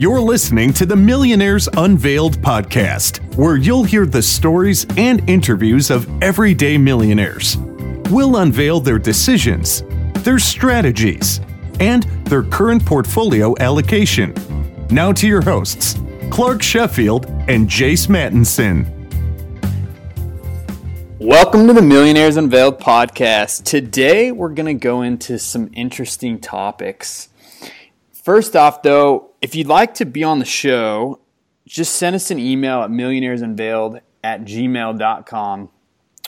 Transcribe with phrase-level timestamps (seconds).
[0.00, 6.08] You're listening to the Millionaires Unveiled podcast, where you'll hear the stories and interviews of
[6.22, 7.56] everyday millionaires.
[8.08, 9.82] We'll unveil their decisions,
[10.22, 11.40] their strategies,
[11.80, 14.34] and their current portfolio allocation.
[14.88, 15.98] Now to your hosts,
[16.30, 18.86] Clark Sheffield and Jace Mattinson.
[21.18, 23.64] Welcome to the Millionaires Unveiled podcast.
[23.64, 27.30] Today we're going to go into some interesting topics.
[28.28, 31.18] First off, though, if you'd like to be on the show,
[31.66, 35.70] just send us an email at millionairesunveiled at gmail.com.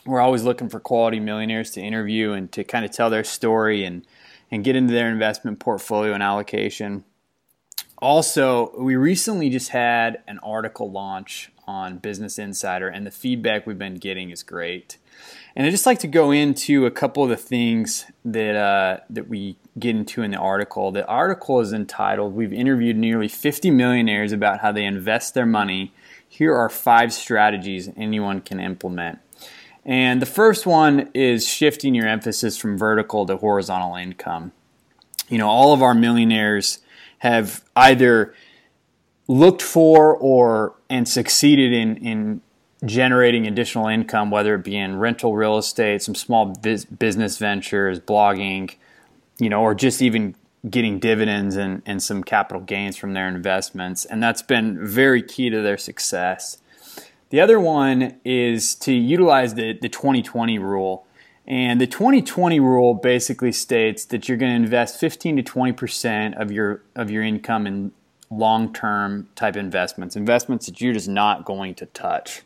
[0.06, 3.84] We're always looking for quality millionaires to interview and to kind of tell their story
[3.84, 4.06] and,
[4.50, 7.04] and get into their investment portfolio and allocation.
[7.98, 13.76] Also, we recently just had an article launch on Business Insider, and the feedback we've
[13.76, 14.96] been getting is great.
[15.56, 19.28] And I just like to go into a couple of the things that uh, that
[19.28, 20.92] we get into in the article.
[20.92, 25.92] The article is entitled "We've interviewed nearly 50 millionaires about how they invest their money.
[26.28, 29.18] Here are five strategies anyone can implement."
[29.84, 34.52] And the first one is shifting your emphasis from vertical to horizontal income.
[35.28, 36.78] You know, all of our millionaires
[37.18, 38.34] have either
[39.26, 42.40] looked for or and succeeded in in
[42.84, 48.00] generating additional income, whether it be in rental real estate, some small biz- business ventures,
[48.00, 48.74] blogging,
[49.38, 50.34] you know, or just even
[50.68, 54.04] getting dividends and, and some capital gains from their investments.
[54.04, 56.58] And that's been very key to their success.
[57.30, 61.06] The other one is to utilize the, the 2020 rule.
[61.46, 66.34] And the 2020 rule basically states that you're going to invest 15 to 20 percent
[66.36, 67.92] of your of your income in
[68.30, 72.42] long-term type investments, investments that you're just not going to touch.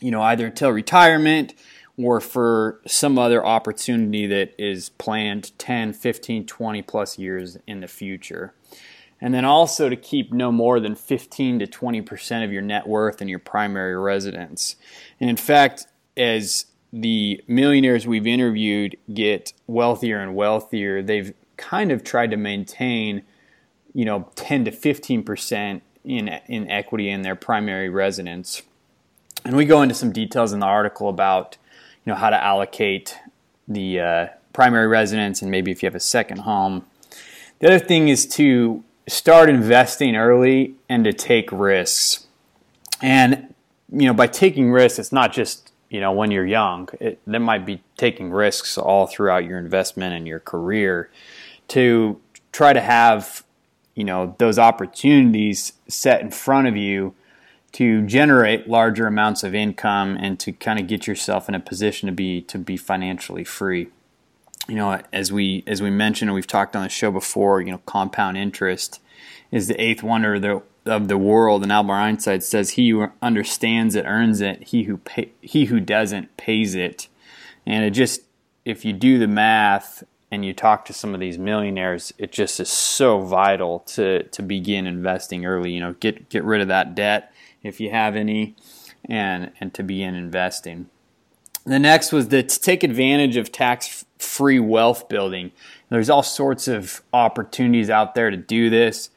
[0.00, 1.54] You know, either until retirement
[1.96, 7.88] or for some other opportunity that is planned 10, 15, 20 plus years in the
[7.88, 8.54] future.
[9.20, 13.20] And then also to keep no more than 15 to 20% of your net worth
[13.20, 14.76] in your primary residence.
[15.20, 22.02] And in fact, as the millionaires we've interviewed get wealthier and wealthier, they've kind of
[22.02, 23.22] tried to maintain,
[23.92, 28.62] you know, 10 to 15 percent in in equity in their primary residence.
[29.44, 31.56] And we go into some details in the article about,
[32.04, 33.18] you know, how to allocate
[33.66, 36.84] the uh, primary residence and maybe if you have a second home.
[37.60, 42.26] The other thing is to start investing early and to take risks.
[43.02, 43.54] And
[43.92, 47.40] you know, by taking risks, it's not just you know when you're young it, that
[47.40, 51.10] might be taking risks all throughout your investment and your career
[51.68, 52.18] to
[52.52, 53.44] try to have
[53.94, 57.14] you know those opportunities set in front of you
[57.72, 62.06] to generate larger amounts of income and to kind of get yourself in a position
[62.06, 63.88] to be to be financially free
[64.68, 67.70] you know as we as we mentioned and we've talked on the show before you
[67.70, 69.00] know compound interest
[69.50, 73.08] is the eighth wonder of the of the world, and Albert Einstein says, "He who
[73.20, 74.64] understands it earns it.
[74.64, 77.08] He who pay, he who doesn't pays it."
[77.66, 78.22] And it just,
[78.64, 82.60] if you do the math and you talk to some of these millionaires, it just
[82.60, 85.72] is so vital to to begin investing early.
[85.72, 87.32] You know, get get rid of that debt
[87.62, 88.56] if you have any,
[89.04, 90.88] and and to begin investing.
[91.64, 95.52] The next was to take advantage of tax free wealth building.
[95.90, 99.10] There's all sorts of opportunities out there to do this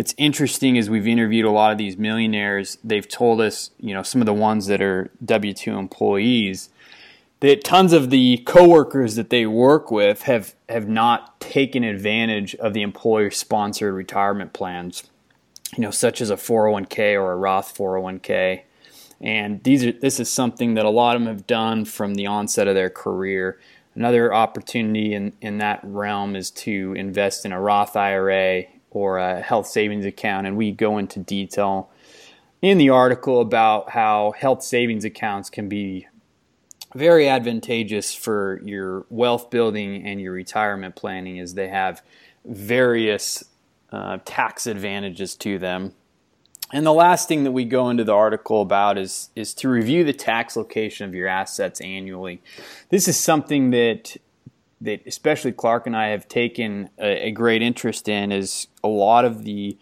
[0.00, 4.02] it's interesting as we've interviewed a lot of these millionaires, they've told us, you know,
[4.02, 6.70] some of the ones that are W 2 employees,
[7.40, 12.72] that tons of the coworkers that they work with have, have not taken advantage of
[12.72, 15.02] the employer sponsored retirement plans,
[15.76, 18.62] you know, such as a 401k or a Roth 401k.
[19.20, 22.26] And these are, this is something that a lot of them have done from the
[22.26, 23.60] onset of their career.
[23.94, 29.40] Another opportunity in, in that realm is to invest in a Roth IRA or a
[29.40, 30.46] health savings account.
[30.46, 31.90] And we go into detail
[32.62, 36.06] in the article about how health savings accounts can be
[36.94, 42.02] very advantageous for your wealth building and your retirement planning as they have
[42.44, 43.44] various
[43.92, 45.94] uh, tax advantages to them.
[46.72, 50.04] And the last thing that we go into the article about is is to review
[50.04, 52.40] the tax location of your assets annually.
[52.90, 54.16] This is something that
[54.80, 59.26] that especially Clark and I have taken a, a, great interest in is a lot
[59.26, 59.76] of the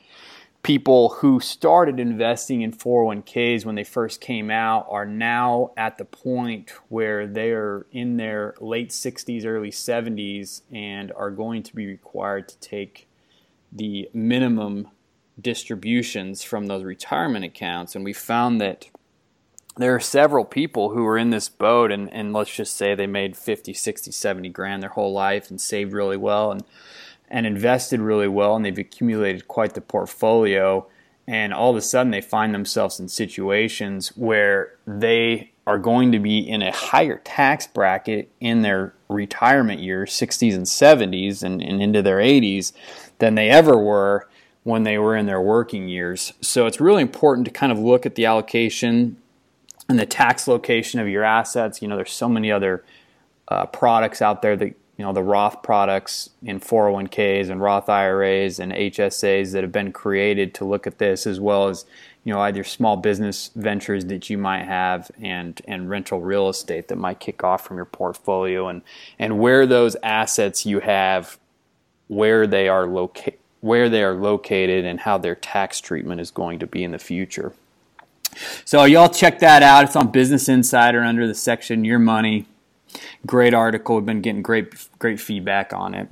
[0.65, 6.05] people who started investing in 401ks when they first came out are now at the
[6.05, 11.87] point where they are in their late 60s, early 70s, and are going to be
[11.87, 13.08] required to take
[13.73, 14.89] the minimum
[15.41, 17.95] distributions from those retirement accounts.
[17.95, 18.89] And we found that
[19.77, 23.07] there are several people who are in this boat and, and let's just say they
[23.07, 26.65] made 50 60 70 grand their whole life and saved really well and
[27.31, 30.87] and invested really well and they've accumulated quite the portfolio
[31.29, 36.19] and all of a sudden they find themselves in situations where they are going to
[36.19, 41.83] be in a higher tax bracket in their retirement years 60s and 70s and, and
[41.83, 42.73] into their 80s
[43.19, 44.27] than they ever were
[44.63, 46.33] when they were in their working years.
[46.41, 49.19] So it's really important to kind of look at the allocation
[49.91, 51.83] and the tax location of your assets.
[51.83, 52.83] You know there's so many other
[53.49, 58.59] uh, products out there that you know the Roth products in 401ks and Roth IRAs
[58.59, 61.85] and HSAs that have been created to look at this as well as
[62.29, 66.89] you know either small business ventures that you might have and and rental real estate
[66.89, 68.83] that might kick off from your portfolio and
[69.19, 71.39] and where those assets you have
[72.09, 76.59] where they are located where they are located and how their tax treatment is going
[76.59, 77.55] to be in the future.
[78.67, 79.85] So y'all check that out.
[79.85, 82.47] It's on Business Insider under the section Your Money
[83.27, 83.97] Great article.
[83.97, 86.09] We've been getting great great feedback on it.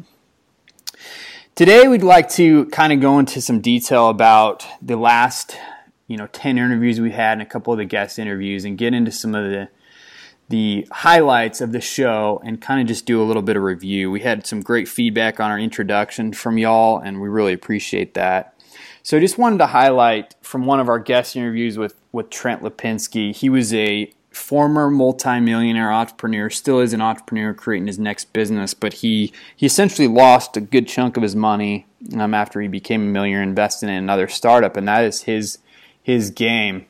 [1.54, 5.56] Today we'd like to kind of go into some detail about the last,
[6.06, 8.94] you know, 10 interviews we had and a couple of the guest interviews and get
[8.94, 9.68] into some of the
[10.48, 14.12] the highlights of the show and kind of just do a little bit of review.
[14.12, 18.54] We had some great feedback on our introduction from y'all and we really appreciate that.
[19.02, 22.62] So I just wanted to highlight from one of our guest interviews with with Trent
[22.62, 23.34] Lipinski.
[23.34, 28.94] He was a former multimillionaire entrepreneur, still is an entrepreneur creating his next business, but
[28.94, 31.86] he, he essentially lost a good chunk of his money
[32.18, 35.58] um, after he became a millionaire investing in another startup, and that is his
[36.06, 36.86] his game.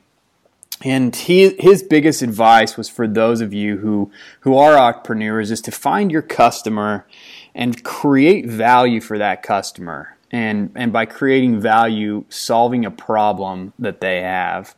[0.84, 4.10] And he, his biggest advice was for those of you who,
[4.40, 7.06] who are entrepreneurs is to find your customer
[7.54, 10.18] and create value for that customer.
[10.30, 14.76] And, and by creating value, solving a problem that they have.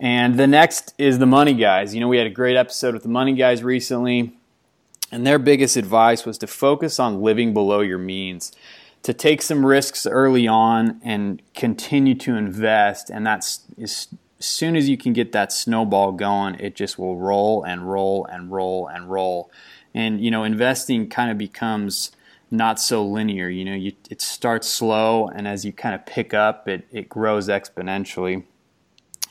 [0.00, 1.94] And the next is the Money Guys.
[1.94, 4.34] You know, we had a great episode with the Money Guys recently,
[5.12, 8.50] and their biggest advice was to focus on living below your means,
[9.02, 13.10] to take some risks early on and continue to invest.
[13.10, 14.08] And that's as
[14.38, 18.50] soon as you can get that snowball going, it just will roll and roll and
[18.50, 19.50] roll and roll.
[19.94, 22.12] And, you know, investing kind of becomes
[22.50, 23.48] not so linear.
[23.48, 27.08] You know, you, it starts slow, and as you kind of pick up, it, it
[27.08, 28.44] grows exponentially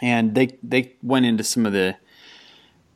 [0.02, 1.96] and they they went into some of the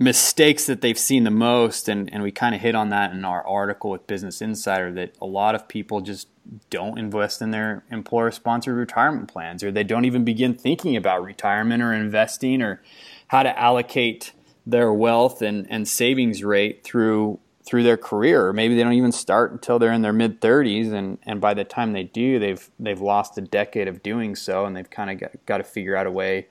[0.02, 3.24] mistakes that they've seen the most and, and we kind of hit on that in
[3.24, 6.28] our article with business insider that a lot of people just
[6.72, 11.24] don't invest in their employer sponsored retirement plans or they don't even begin thinking about
[11.24, 12.82] retirement or investing or
[13.28, 14.34] how to allocate
[14.66, 19.12] their wealth and, and savings rate through through their career or maybe they don't even
[19.12, 22.72] start until they're in their mid 30s and, and by the time they do they've
[22.80, 25.96] they've lost a decade of doing so and they've kind of got, got to figure
[25.96, 26.48] out a way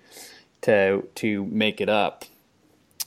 [0.62, 2.25] to to make it up.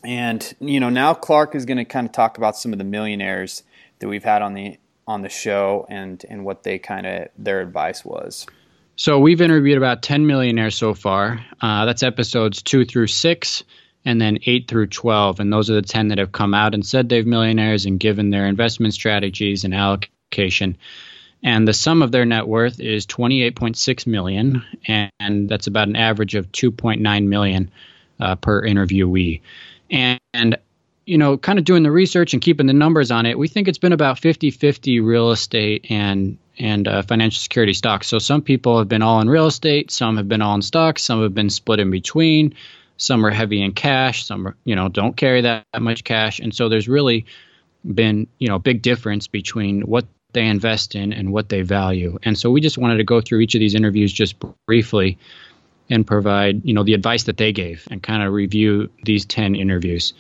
[0.04, 2.86] And you know, now Clark is going to kind of talk about some of the
[2.86, 3.64] millionaires
[4.00, 4.78] that we've had on the
[5.08, 8.46] on the show and and what they kind of their advice was.
[8.96, 11.44] So we've interviewed about 10 millionaires so far.
[11.60, 13.64] Uh, that's episodes two through six,
[14.06, 15.40] and then eight through 12.
[15.40, 18.30] And those are the 10 that have come out and said they've millionaires and given
[18.30, 20.78] their investment strategies and allocation
[21.44, 25.96] and the sum of their net worth is 28.6 million and, and that's about an
[25.96, 27.70] average of 2.9 million
[28.20, 29.42] uh, per interviewee
[29.94, 30.58] and, and
[31.06, 33.68] you know kind of doing the research and keeping the numbers on it we think
[33.68, 38.78] it's been about 50-50 real estate and and uh, financial security stocks so some people
[38.78, 41.50] have been all in real estate some have been all in stocks some have been
[41.50, 42.54] split in between
[42.98, 46.40] some are heavy in cash some are, you know don't carry that, that much cash
[46.40, 47.26] and so there's really
[47.94, 52.18] been you know big difference between what they invest in and what they value.
[52.24, 55.18] And so we just wanted to go through each of these interviews just briefly
[55.90, 59.56] and provide, you know, the advice that they gave and kind of review these 10
[59.56, 60.14] interviews.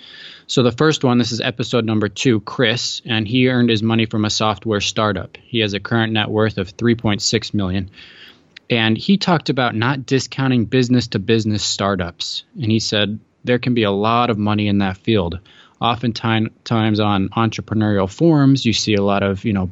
[0.46, 4.06] So the first one, this is episode number 2, Chris, and he earned his money
[4.06, 5.38] from a software startup.
[5.42, 7.90] He has a current net worth of 3.6 million.
[8.70, 12.44] And he talked about not discounting business to business startups.
[12.62, 15.40] And he said there can be a lot of money in that field.
[15.82, 16.50] Oftentimes
[17.00, 19.72] on entrepreneurial forums, you see a lot of, you know,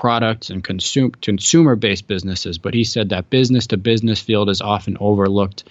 [0.00, 4.62] products and consume, consumer based businesses, but he said that business to business field is
[4.62, 5.64] often overlooked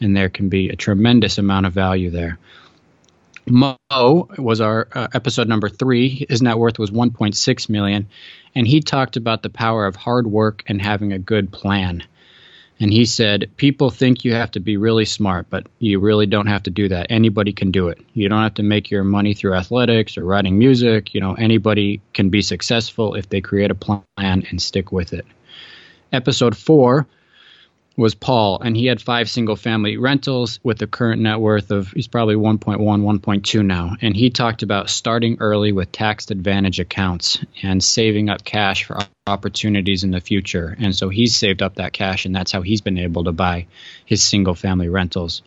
[0.00, 2.36] and there can be a tremendous amount of value there.
[3.48, 3.78] Mo
[4.36, 6.26] was our uh, episode number three.
[6.28, 8.08] His net worth was 1.6 million,
[8.56, 12.02] and he talked about the power of hard work and having a good plan.
[12.78, 16.46] And he said, People think you have to be really smart, but you really don't
[16.46, 17.06] have to do that.
[17.10, 17.98] Anybody can do it.
[18.12, 21.14] You don't have to make your money through athletics or writing music.
[21.14, 25.24] You know, anybody can be successful if they create a plan and stick with it.
[26.12, 27.06] Episode four
[27.96, 31.90] was Paul, and he had five single family rentals with a current net worth of
[31.92, 33.96] he's probably 1.1, 1.2 now.
[34.02, 38.98] And he talked about starting early with tax advantage accounts and saving up cash for
[39.26, 40.76] opportunities in the future.
[40.78, 43.66] And so he's saved up that cash, and that's how he's been able to buy
[44.04, 45.42] his single family rentals.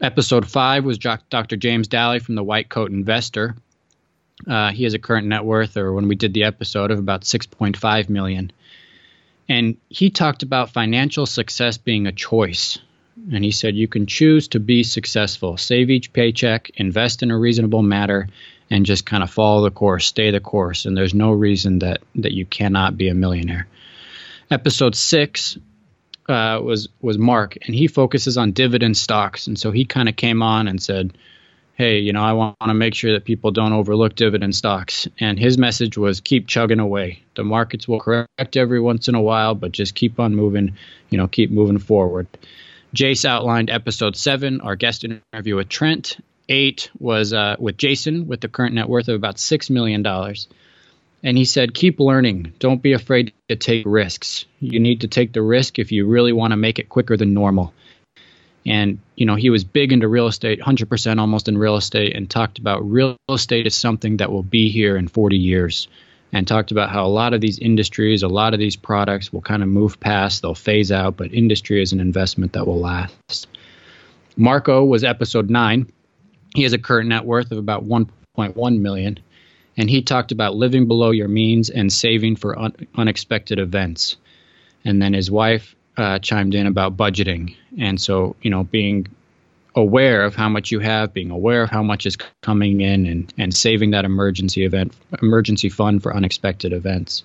[0.00, 1.56] Episode five was Dr.
[1.56, 3.56] James Dahle from the White Coat Investor.
[4.46, 7.22] Uh, he has a current net worth, or when we did the episode, of about
[7.22, 8.52] 6.5 million.
[9.52, 12.78] And he talked about financial success being a choice.
[13.30, 17.38] And he said you can choose to be successful, save each paycheck, invest in a
[17.38, 18.28] reasonable manner,
[18.70, 20.86] and just kind of follow the course, stay the course.
[20.86, 23.66] And there's no reason that, that you cannot be a millionaire.
[24.50, 25.58] Episode six
[26.30, 29.48] uh, was was Mark, and he focuses on dividend stocks.
[29.48, 31.18] And so he kind of came on and said,
[31.82, 35.08] hey, you know, I want to make sure that people don't overlook dividend stocks.
[35.18, 37.24] And his message was keep chugging away.
[37.34, 40.76] The markets will correct every once in a while, but just keep on moving,
[41.10, 42.28] you know, keep moving forward.
[42.94, 46.18] Jace outlined episode seven, our guest interview with Trent.
[46.48, 50.06] Eight was uh, with Jason with the current net worth of about $6 million.
[51.24, 52.52] And he said, keep learning.
[52.60, 54.44] Don't be afraid to take risks.
[54.60, 57.34] You need to take the risk if you really want to make it quicker than
[57.34, 57.74] normal
[58.66, 62.30] and you know he was big into real estate 100% almost in real estate and
[62.30, 65.88] talked about real estate is something that will be here in 40 years
[66.32, 69.42] and talked about how a lot of these industries a lot of these products will
[69.42, 73.48] kind of move past they'll phase out but industry is an investment that will last.
[74.36, 75.90] Marco was episode 9
[76.54, 79.18] he has a current net worth of about 1.1 million
[79.76, 84.16] and he talked about living below your means and saving for un- unexpected events.
[84.84, 89.06] And then his wife uh, chimed in about budgeting, and so you know being
[89.74, 93.32] aware of how much you have, being aware of how much is coming in, and
[93.38, 97.24] and saving that emergency event emergency fund for unexpected events.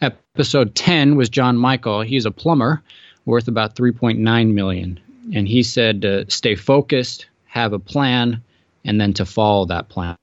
[0.00, 2.02] Episode 10 was John Michael.
[2.02, 2.82] He's a plumber
[3.24, 5.00] worth about 3.9 million,
[5.32, 8.42] and he said to stay focused, have a plan,
[8.84, 10.16] and then to follow that plan.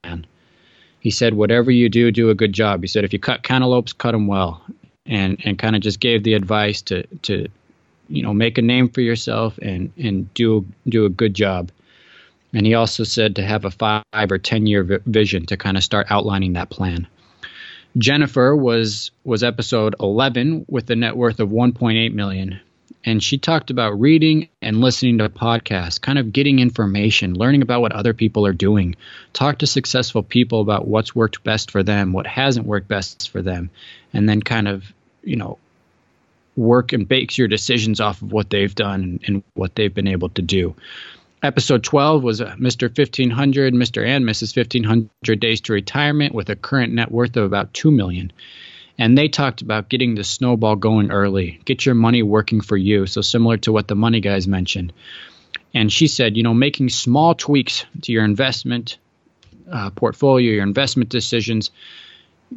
[1.00, 2.82] He said, whatever you do, do a good job.
[2.82, 4.62] He said, if you cut cantaloupes, cut them well
[5.12, 7.48] and and kind of just gave the advice to to
[8.08, 11.70] you know make a name for yourself and and do do a good job.
[12.53, 15.84] And he also said to have a five or ten year vision to kind of
[15.84, 17.08] start outlining that plan.
[17.98, 22.62] Jennifer was was episode 11 with a net worth of 1.8 million
[23.03, 27.82] and she talked about reading and listening to podcasts, kind of getting information, learning about
[27.82, 28.96] what other people are doing.
[29.34, 33.41] Talk to successful people about what's worked best for them, what hasn't worked best for
[33.41, 33.72] them,
[34.13, 35.58] and then kind of, you know,
[36.56, 40.30] work and bakes your decisions off of what they've done and, what they've been able
[40.30, 40.75] to do.
[41.44, 42.84] Episode 12 was uh, Mr.
[42.84, 44.06] 1500, Mr.
[44.06, 44.56] and Mrs.
[44.56, 48.32] 1500 Days to Retirement with a current net worth of about 2 million.
[48.98, 53.08] And they talked about getting the snowball going early, get your money working for you.
[53.08, 54.94] So, similar to what the money guys mentioned.
[55.74, 59.00] And she said, you know, making small tweaks to your investment
[59.72, 61.72] uh, portfolio, your investment decisions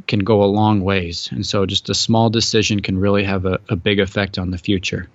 [0.06, 1.28] can go a long ways.
[1.32, 4.58] And so just a small decision can really have a, a big effect on the
[4.58, 5.08] future.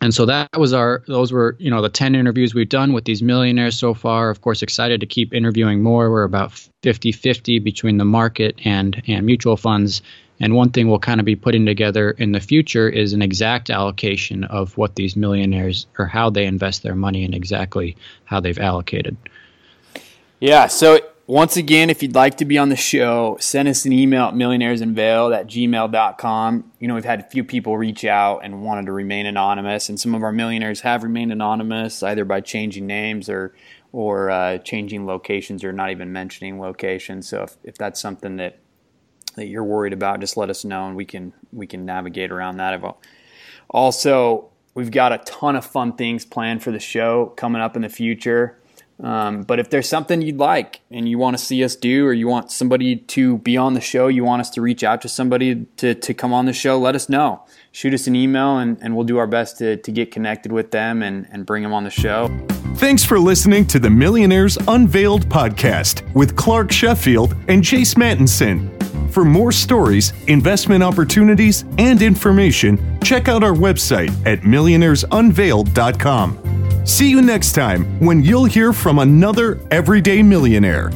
[0.00, 3.04] And so that was our those were, you know, the 10 interviews we've done with
[3.04, 4.28] these millionaires so far.
[4.28, 6.10] Of course, excited to keep interviewing more.
[6.10, 6.50] We're about
[6.82, 10.02] 50-50 between the market and and mutual funds.
[10.40, 13.70] And one thing we'll kind of be putting together in the future is an exact
[13.70, 18.58] allocation of what these millionaires or how they invest their money and exactly how they've
[18.58, 19.16] allocated.
[20.40, 23.92] Yeah, so once again, if you'd like to be on the show, send us an
[23.92, 26.72] email at millionairesunveiled at gmail.com.
[26.78, 29.98] You know, we've had a few people reach out and wanted to remain anonymous, and
[29.98, 33.54] some of our millionaires have remained anonymous either by changing names or
[33.92, 37.28] or uh, changing locations or not even mentioning locations.
[37.28, 38.58] So if, if that's something that
[39.36, 42.58] that you're worried about, just let us know and we can we can navigate around
[42.58, 42.78] that.
[43.70, 47.82] Also, we've got a ton of fun things planned for the show coming up in
[47.82, 48.58] the future.
[49.02, 52.12] Um, but if there's something you'd like and you want to see us do, or
[52.12, 55.08] you want somebody to be on the show, you want us to reach out to
[55.08, 57.44] somebody to, to come on the show, let us know.
[57.72, 60.70] Shoot us an email and, and we'll do our best to, to get connected with
[60.70, 62.28] them and, and bring them on the show.
[62.76, 68.70] Thanks for listening to the Millionaires Unveiled podcast with Clark Sheffield and Jace Mattinson.
[69.12, 76.53] For more stories, investment opportunities, and information, check out our website at millionairesunveiled.com.
[76.84, 80.90] See you next time when you'll hear from another everyday millionaire.